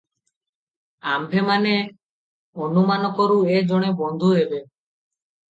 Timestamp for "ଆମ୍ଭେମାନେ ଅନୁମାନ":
1.11-3.13